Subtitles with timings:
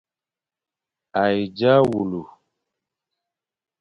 [1.19, 2.21] A he dia wule.